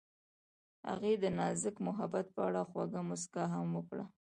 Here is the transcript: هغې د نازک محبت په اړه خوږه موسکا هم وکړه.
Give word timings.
هغې 0.89 1.13
د 1.23 1.25
نازک 1.37 1.75
محبت 1.87 2.25
په 2.35 2.41
اړه 2.47 2.61
خوږه 2.69 3.01
موسکا 3.09 3.43
هم 3.53 3.67
وکړه. 3.77 4.05